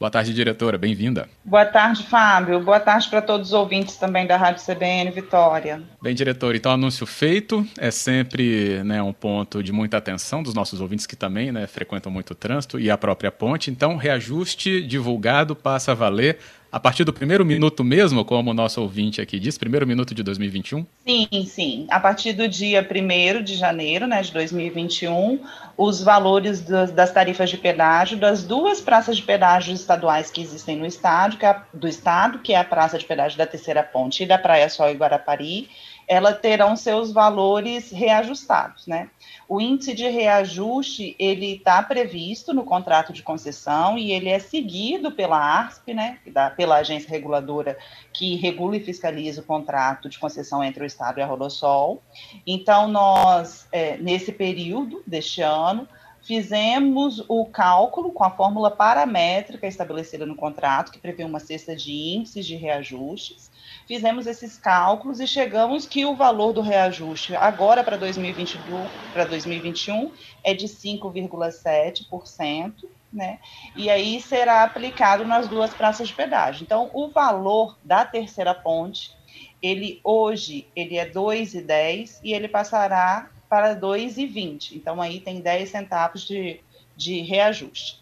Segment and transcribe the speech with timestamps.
[0.00, 0.78] Boa tarde, diretora.
[0.78, 1.28] Bem-vinda.
[1.44, 2.58] Boa tarde, Fábio.
[2.60, 5.82] Boa tarde para todos os ouvintes também da Rádio CBN Vitória.
[6.00, 7.66] Bem, diretor, então anúncio feito.
[7.78, 12.10] É sempre né, um ponto de muita atenção dos nossos ouvintes que também né, frequentam
[12.10, 13.70] muito o trânsito e a própria ponte.
[13.70, 16.38] Então, reajuste divulgado passa a valer
[16.72, 20.22] a partir do primeiro minuto mesmo, como o nosso ouvinte aqui diz, primeiro minuto de
[20.22, 20.86] 2021?
[21.06, 21.86] Sim, sim.
[21.90, 25.40] A partir do dia 1 de janeiro né, de 2021,
[25.76, 30.76] os valores das, das, tarifas de pedágio das duas praças de pedágio estaduais que existem
[30.76, 34.22] no estado, que é, do estado, que é a praça de pedágio da Terceira Ponte
[34.22, 35.68] e da Praia Sol e Guarapari,
[36.10, 39.08] elas terão seus valores reajustados, né?
[39.48, 45.12] O índice de reajuste, ele está previsto no contrato de concessão e ele é seguido
[45.12, 47.78] pela ARSP, né, da, pela agência reguladora
[48.12, 52.02] que regula e fiscaliza o contrato de concessão entre o Estado e a Rodosol.
[52.44, 55.86] Então, nós, é, nesse período deste ano,
[56.22, 61.92] fizemos o cálculo com a fórmula paramétrica estabelecida no contrato, que prevê uma cesta de
[61.92, 63.50] índices de reajustes.
[63.86, 70.12] Fizemos esses cálculos e chegamos que o valor do reajuste agora para 2021
[70.44, 72.74] é de 5,7%,
[73.12, 73.40] né?
[73.74, 76.62] E aí será aplicado nas duas praças de pedágio.
[76.62, 79.10] Então, o valor da terceira ponte,
[79.60, 84.76] ele hoje ele é 2,10 e ele passará para 2,20.
[84.76, 86.60] Então, aí tem 10 centavos de,
[86.96, 88.00] de reajuste.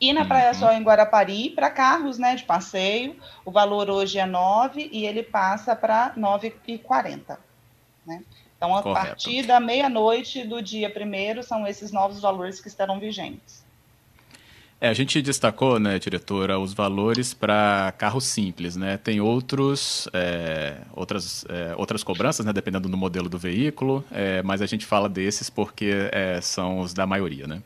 [0.00, 0.54] E na Praia uhum.
[0.54, 5.22] Sol, em Guarapari, para carros né, de passeio, o valor hoje é 9 e ele
[5.22, 7.38] passa para 9,40.
[8.04, 8.22] Né?
[8.56, 9.06] Então, a Correto.
[9.06, 13.64] partir da meia-noite do dia primeiro, são esses novos valores que estarão vigentes.
[14.80, 18.96] É, a gente destacou, né, diretora, os valores para carros simples, né?
[18.96, 24.62] Tem outros, é, outras, é, outras cobranças, né, dependendo do modelo do veículo, é, mas
[24.62, 27.60] a gente fala desses porque é, são os da maioria, né?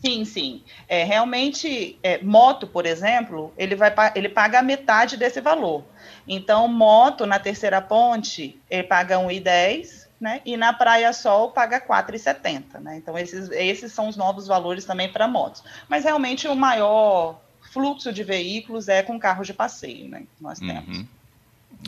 [0.00, 0.62] Sim, sim.
[0.88, 5.84] É, realmente, é, moto, por exemplo, ele, vai, ele paga metade desse valor.
[6.26, 10.40] Então, moto na terceira ponte, ele paga 1,10 né?
[10.44, 12.96] E na Praia Sol paga 4,70, né?
[12.96, 15.62] Então esses, esses são os novos valores também para motos.
[15.88, 17.40] Mas realmente o maior
[17.72, 20.24] fluxo de veículos é com carros de passeio, né?
[20.40, 20.98] Nós temos.
[20.98, 21.06] Uhum.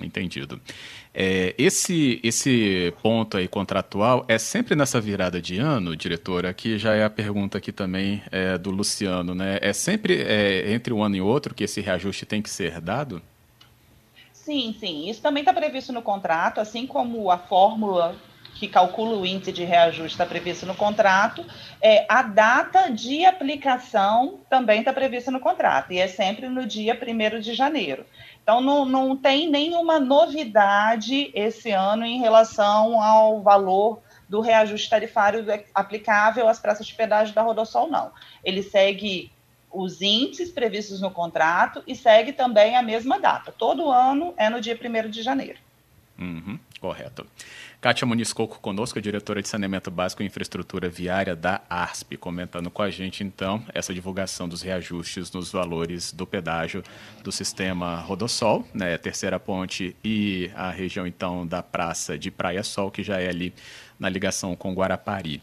[0.03, 0.61] Entendido.
[1.15, 6.95] É, esse, esse ponto aí contratual é sempre nessa virada de ano, diretora, que já
[6.95, 9.59] é a pergunta aqui também é, do Luciano, né?
[9.62, 13.22] É sempre é, entre um ano e outro que esse reajuste tem que ser dado?
[14.48, 15.10] Sim, sim.
[15.10, 18.16] Isso também está previsto no contrato, assim como a fórmula
[18.54, 21.44] que calcula o índice de reajuste está previsto no contrato,
[21.82, 26.98] é, a data de aplicação também está prevista no contrato, e é sempre no dia
[26.98, 28.06] 1 de janeiro.
[28.42, 35.44] Então, não, não tem nenhuma novidade esse ano em relação ao valor do reajuste tarifário
[35.75, 38.12] aplicável às praças de pedágio da Rodosol, não.
[38.42, 39.30] Ele segue
[39.78, 43.53] os índices previstos no contrato e segue também a mesma data.
[43.53, 45.61] Todo ano é no dia 1 de janeiro.
[46.19, 47.25] Uhum, correto.
[47.81, 52.83] Kátia Muniz Coco conosco, diretora de Saneamento Básico e Infraestrutura Viária da ARSP, comentando com
[52.83, 56.83] a gente, então, essa divulgação dos reajustes nos valores do pedágio
[57.23, 62.91] do sistema Rodossol, né, Terceira Ponte e a região, então, da Praça de Praia Sol,
[62.91, 63.55] que já é ali
[63.97, 65.41] na ligação com Guarapari.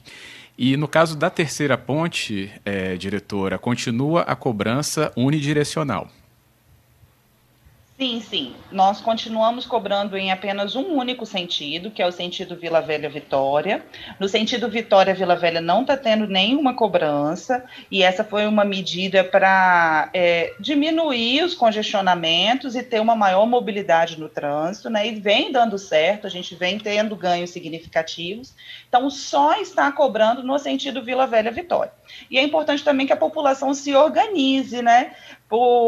[0.57, 6.09] E no caso da terceira ponte, é, diretora, continua a cobrança unidirecional.
[7.97, 8.53] Sim, sim.
[8.73, 13.85] Nós continuamos cobrando em apenas um único sentido, que é o sentido Vila Velha Vitória.
[14.19, 19.23] No sentido Vitória Vila Velha não está tendo nenhuma cobrança, e essa foi uma medida
[19.23, 25.07] para é, diminuir os congestionamentos e ter uma maior mobilidade no trânsito, né?
[25.07, 28.53] E vem dando certo, a gente vem tendo ganhos significativos.
[28.89, 31.93] Então, só está cobrando no sentido Vila Velha Vitória.
[32.29, 35.13] E é importante também que a população se organize, né?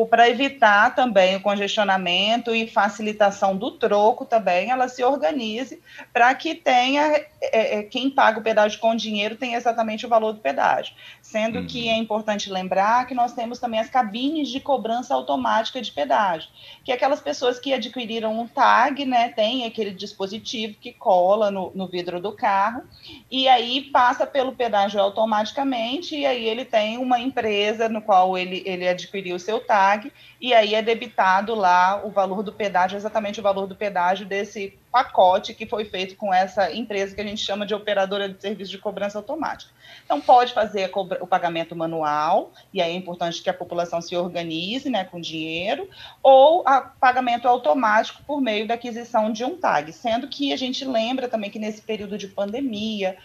[0.10, 5.82] Para evitar também o congestionamento e facilitação do troco também, ela se organize
[6.14, 7.02] para que tenha
[7.42, 10.94] é, é, quem paga o pedágio com dinheiro tenha exatamente o valor do pedágio.
[11.22, 11.68] Sendo uhum.
[11.68, 16.50] que é importante lembrar que nós temos também as cabines de cobrança automática de pedágio,
[16.86, 21.72] que é aquelas pessoas que adquiriram um tag, né, tem aquele dispositivo que cola no,
[21.74, 22.84] no vidro do carro
[23.30, 28.62] e aí passa pelo pedágio automaticamente e aí ele tem uma empresa no qual ele,
[28.66, 30.12] ele adquiriu seu tag
[30.42, 34.78] e aí é debitado lá o valor do pedágio, exatamente o valor do pedágio desse
[34.92, 38.72] pacote que foi feito com essa empresa que a gente chama de operadora de serviço
[38.72, 39.72] de cobrança automática.
[40.04, 40.92] Então, pode fazer
[41.22, 45.90] o pagamento manual, e aí é importante que a população se organize né, com dinheiro,
[46.24, 46.64] ou
[47.00, 51.50] pagamento automático por meio da aquisição de um tag, sendo que a gente lembra também
[51.50, 53.18] que nesse período de pandemia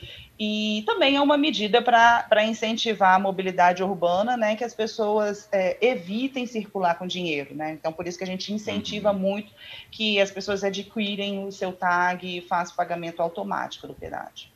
[0.45, 5.79] e também é uma medida para incentivar a mobilidade urbana, né, que as pessoas é,
[5.81, 7.71] evitem circular com dinheiro, né?
[7.75, 9.19] Então, por isso que a gente incentiva uhum.
[9.21, 9.53] muito
[9.89, 14.49] que as pessoas adquirem o seu tag e façam pagamento automático do pedágio.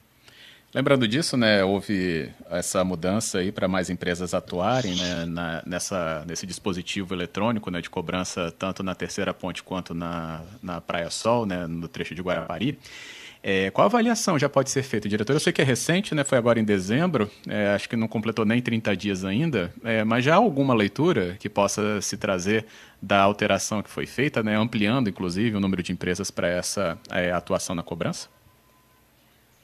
[0.74, 6.48] Lembrando disso, né, houve essa mudança aí para mais empresas atuarem né, na, nessa, nesse
[6.48, 11.64] dispositivo eletrônico né, de cobrança tanto na Terceira Ponte quanto na, na Praia Sol, né,
[11.68, 12.70] no trecho de Guarapari.
[12.70, 13.25] É,
[13.72, 15.32] qual avaliação já pode ser feita, diretor?
[15.32, 16.24] Eu sei que é recente, né?
[16.24, 20.24] Foi agora em dezembro, é, acho que não completou nem 30 dias ainda, é, mas
[20.24, 22.66] já há alguma leitura que possa se trazer
[23.00, 24.56] da alteração que foi feita, né?
[24.56, 28.28] Ampliando, inclusive, o número de empresas para essa é, atuação na cobrança?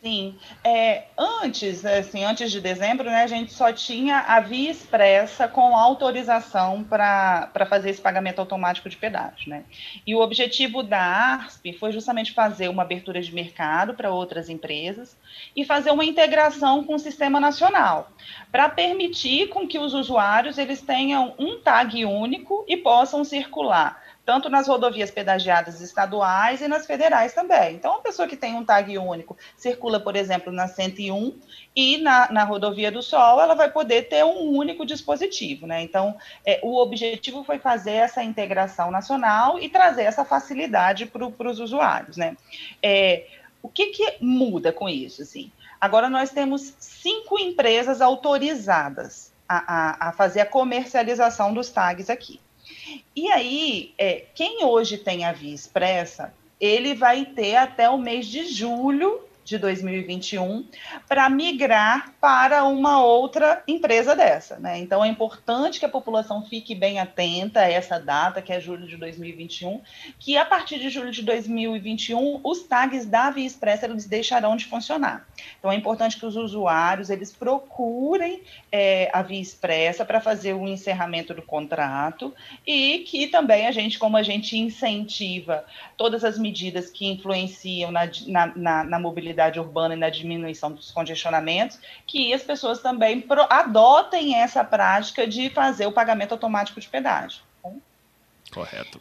[0.02, 5.46] Sim, é, antes, assim, antes de dezembro, né, a gente só tinha a via expressa
[5.46, 9.62] com autorização para fazer esse pagamento automático de pedágio, né?
[10.04, 15.16] E o objetivo da ARSP foi justamente fazer uma abertura de mercado para outras empresas
[15.54, 18.10] e fazer uma integração com o sistema nacional,
[18.50, 24.48] para permitir com que os usuários eles tenham um tag único e possam circular tanto
[24.48, 27.74] nas rodovias pedagiadas estaduais e nas federais também.
[27.74, 31.38] Então, uma pessoa que tem um tag único circula, por exemplo, na 101
[31.74, 35.82] e na, na rodovia do Sol, ela vai poder ter um único dispositivo, né?
[35.82, 41.58] Então, é, o objetivo foi fazer essa integração nacional e trazer essa facilidade para os
[41.58, 42.36] usuários, né?
[42.82, 43.26] É,
[43.62, 45.50] o que, que muda com isso, assim?
[45.80, 52.40] Agora nós temos cinco empresas autorizadas a, a, a fazer a comercialização dos tags aqui.
[53.14, 58.26] E aí, é, quem hoje tem a via expressa, ele vai ter até o mês
[58.26, 60.66] de julho de 2021
[61.08, 64.78] para migrar para uma outra empresa dessa, né?
[64.78, 68.86] Então é importante que a população fique bem atenta a essa data, que é julho
[68.86, 69.80] de 2021,
[70.18, 74.66] que a partir de julho de 2021 os tags da Via Expressa eles deixarão de
[74.66, 75.26] funcionar.
[75.58, 80.68] Então é importante que os usuários eles procurem é, a Via Expressa para fazer o
[80.68, 82.32] encerramento do contrato
[82.66, 85.64] e que também a gente, como a gente incentiva
[85.96, 90.72] todas as medidas que influenciam na, na, na, na mobilidade mobilidade urbana e na diminuição
[90.72, 96.88] dos congestionamentos, que as pessoas também adotem essa prática de fazer o pagamento automático de
[96.88, 97.42] pedágio.
[98.52, 99.00] Correto.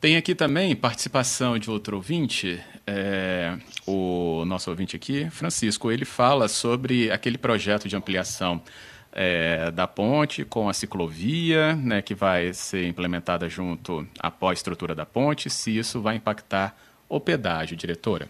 [0.00, 3.56] Tem aqui também participação de outro ouvinte, é,
[3.86, 5.90] o nosso ouvinte aqui, Francisco.
[5.90, 8.60] Ele fala sobre aquele projeto de ampliação
[9.12, 14.94] é, da ponte com a ciclovia, né, que vai ser implementada junto após a estrutura
[14.94, 16.76] da ponte, se isso vai impactar
[17.08, 18.28] o pedágio, diretora.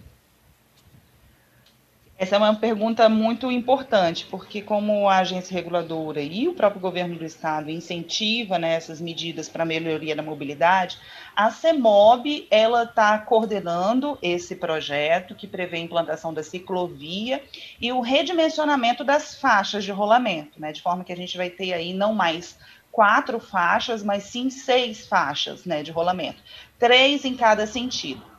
[2.16, 7.16] Essa é uma pergunta muito importante, porque como a agência reguladora e o próprio governo
[7.16, 10.96] do estado incentiva né, essas medidas para melhoria da mobilidade,
[11.34, 17.43] a CEMOB ela está coordenando esse projeto que prevê a implantação da ciclovia
[17.81, 21.72] e o redimensionamento das faixas de rolamento, né, de forma que a gente vai ter
[21.72, 22.56] aí não mais
[22.93, 26.40] quatro faixas, mas sim seis faixas né, de rolamento,
[26.78, 28.33] três em cada sentido.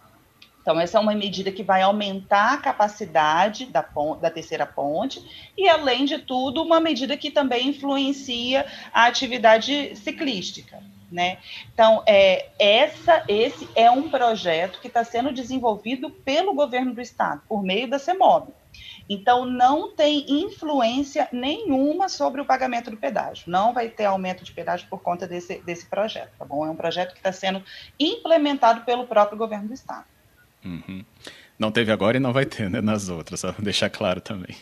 [0.66, 3.88] Então, essa é uma medida que vai aumentar a capacidade da,
[4.20, 5.24] da terceira ponte
[5.56, 10.82] e, além de tudo, uma medida que também influencia a atividade ciclística.
[11.12, 11.38] Né?
[11.72, 17.44] Então, é, essa, esse é um projeto que está sendo desenvolvido pelo governo do estado,
[17.48, 18.52] por meio da CEMOB.
[19.08, 23.44] Então, não tem influência nenhuma sobre o pagamento do pedágio.
[23.46, 26.66] Não vai ter aumento de pedágio por conta desse, desse projeto, tá bom?
[26.66, 27.64] É um projeto que está sendo
[28.00, 30.15] implementado pelo próprio governo do estado.
[30.66, 31.06] Uhum.
[31.58, 34.56] Não teve agora e não vai ter, né, nas outras, só deixar claro também.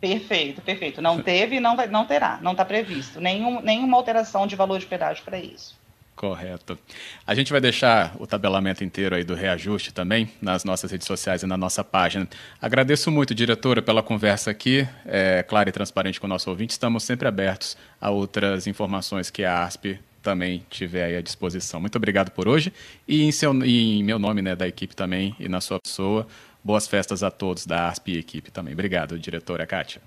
[0.00, 1.02] Perfeito, perfeito.
[1.02, 4.78] Não teve e não, vai, não terá, não está previsto nenhum, nenhuma alteração de valor
[4.78, 5.78] de pedágio para isso.
[6.16, 6.78] Correto.
[7.26, 11.42] A gente vai deixar o tabelamento inteiro aí do reajuste também nas nossas redes sociais
[11.42, 12.28] e na nossa página.
[12.60, 16.72] Agradeço muito, diretora, pela conversa aqui, é, clara e transparente com o nosso ouvinte.
[16.72, 21.80] Estamos sempre abertos a outras informações que a ASP também tiver aí à disposição.
[21.80, 22.72] Muito obrigado por hoje
[23.06, 26.26] e em, seu, e em meu nome, né, da equipe também e na sua pessoa,
[26.62, 28.72] boas festas a todos da ASP e equipe também.
[28.74, 30.02] Obrigado, diretora Kátia.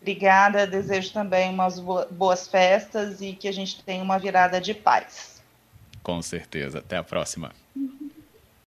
[0.00, 5.42] Obrigada, desejo também umas boas festas e que a gente tenha uma virada de paz.
[6.02, 6.80] Com certeza.
[6.80, 7.52] Até a próxima.